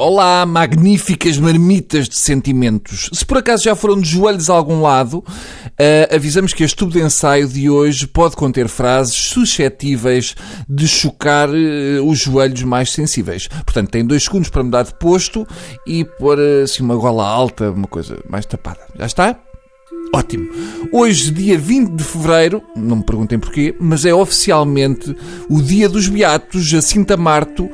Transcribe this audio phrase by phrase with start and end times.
[0.00, 3.10] Olá, magníficas marmitas de sentimentos.
[3.12, 6.92] Se por acaso já foram de joelhos a algum lado, uh, avisamos que este tubo
[6.92, 10.36] de ensaio de hoje pode conter frases suscetíveis
[10.68, 13.48] de chocar uh, os joelhos mais sensíveis.
[13.48, 15.44] Portanto, tem dois segundos para mudar de posto
[15.84, 18.82] e pôr assim uma gola alta, uma coisa mais tapada.
[18.96, 19.36] Já está?
[20.14, 20.48] Ótimo.
[20.92, 25.12] Hoje, dia 20 de fevereiro, não me perguntem porquê, mas é oficialmente
[25.50, 27.68] o dia dos beatos Jacinta Marto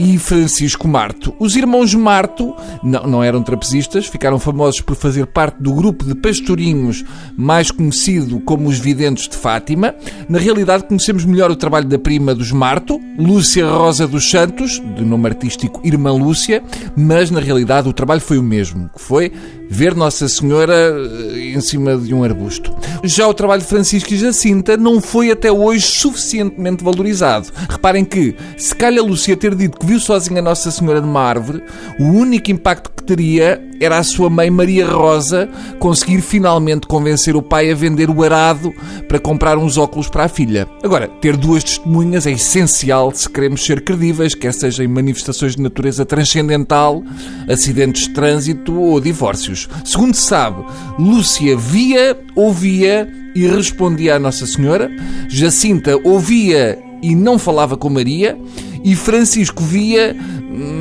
[0.00, 1.34] e Francisco Marto.
[1.38, 6.14] Os irmãos Marto não, não eram trapezistas, ficaram famosos por fazer parte do grupo de
[6.14, 7.04] pastorinhos
[7.36, 9.94] mais conhecido como os Videntes de Fátima.
[10.26, 15.04] Na realidade, conhecemos melhor o trabalho da prima dos Marto, Lúcia Rosa dos Santos, de
[15.04, 16.62] nome artístico Irmã Lúcia,
[16.96, 19.30] mas na realidade o trabalho foi o mesmo, que foi
[19.70, 22.74] ver Nossa Senhora eh, em cima de um arbusto.
[23.04, 27.48] Já o trabalho de Francisco e Jacinta não foi até hoje suficientemente valorizado.
[27.68, 31.62] Reparem que, se calha Lúcia ter dito que viu sozinha Nossa Senhora de uma árvore,
[32.00, 37.42] o único impacto que teria era a sua mãe Maria Rosa conseguir finalmente convencer o
[37.42, 38.72] pai a vender o arado
[39.08, 40.68] para comprar uns óculos para a filha.
[40.82, 45.62] Agora, ter duas testemunhas é essencial se queremos ser credíveis, quer seja em manifestações de
[45.62, 47.02] natureza transcendental,
[47.48, 49.68] acidentes de trânsito ou divórcios.
[49.84, 50.62] Segundo se sabe,
[50.98, 54.90] Lúcia via, ouvia e respondia à Nossa Senhora,
[55.28, 58.36] Jacinta ouvia e não falava com Maria,
[58.84, 60.14] e Francisco via,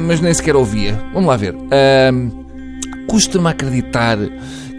[0.08, 1.00] mas nem sequer ouvia.
[1.14, 1.54] Vamos lá ver.
[1.56, 2.49] Uh,
[3.10, 4.20] Custa-me acreditar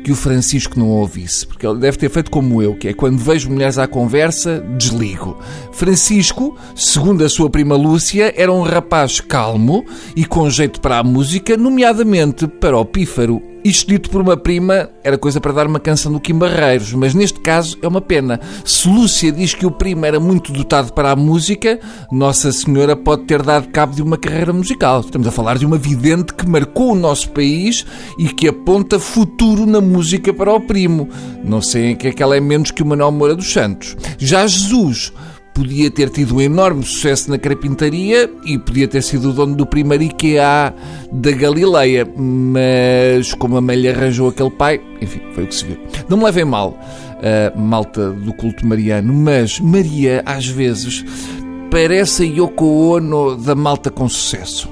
[0.05, 3.19] que o Francisco não ouvisse, porque ele deve ter feito como eu, que é quando
[3.19, 5.37] vejo mulheres à conversa, desligo.
[5.73, 11.03] Francisco, segundo a sua prima Lúcia, era um rapaz calmo e com jeito para a
[11.03, 13.43] música, nomeadamente para o pífaro.
[13.63, 17.15] Isto dito por uma prima era coisa para dar uma canção do Kim Barreiros, mas
[17.15, 18.41] neste caso é uma pena.
[18.65, 21.79] Se Lúcia diz que o primo era muito dotado para a música,
[22.11, 25.01] Nossa Senhora pode ter dado cabo de uma carreira musical.
[25.01, 27.85] Estamos a falar de uma vidente que marcou o nosso país
[28.19, 31.09] e que aponta futuro na música para o primo.
[31.45, 33.95] Não sei em que é que ela é menos que o Manuel Moura dos Santos.
[34.19, 35.13] Já Jesus
[35.55, 39.67] podia ter tido um enorme sucesso na carpintaria e podia ter sido o dono do
[39.67, 40.75] primeiro IKEA
[41.13, 45.65] da Galileia, mas como a mãe lhe arranjou aquele pai, enfim, foi o que se
[45.65, 45.79] viu.
[46.09, 51.05] Não me levem mal, uh, malta do culto mariano, mas Maria, às vezes,
[51.71, 54.69] parece a Yoko Ono da malta com sucesso.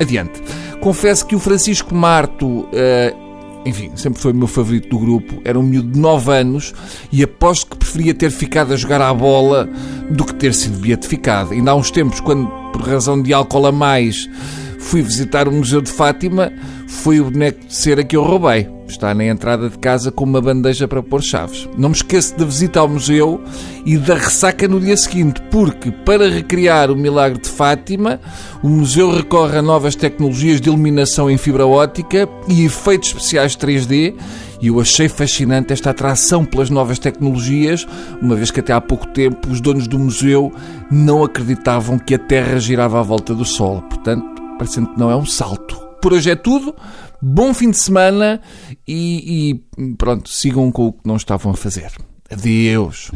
[0.00, 0.40] Adiante.
[0.80, 3.27] Confesso que o Francisco Marto uh,
[3.68, 5.40] enfim, sempre foi o meu favorito do grupo.
[5.44, 6.74] Era um miúdo de 9 anos
[7.12, 9.68] e aposto que preferia ter ficado a jogar à bola
[10.10, 11.52] do que ter sido beatificado.
[11.52, 14.28] Ainda há uns tempos, quando por razão de álcool a mais
[14.78, 16.50] fui visitar o Museu de Fátima,
[16.88, 18.66] foi o boneco de cera que eu roubei.
[18.88, 21.68] Está na entrada de casa com uma bandeja para pôr chaves.
[21.76, 23.40] Não me esqueço da visita ao museu
[23.84, 28.18] e da ressaca no dia seguinte, porque para recriar o milagre de Fátima,
[28.62, 34.14] o museu recorre a novas tecnologias de iluminação em fibra ótica e efeitos especiais 3D.
[34.60, 37.86] E eu achei fascinante esta atração pelas novas tecnologias,
[38.20, 40.50] uma vez que até há pouco tempo os donos do museu
[40.90, 43.82] não acreditavam que a Terra girava à volta do Sol.
[43.82, 44.24] Portanto,
[44.56, 45.87] parecendo que não é um salto.
[46.00, 46.74] Por hoje é tudo.
[47.20, 48.40] Bom fim de semana
[48.86, 51.90] e, e pronto, sigam com o que não estavam a fazer.
[52.30, 53.10] Adeus.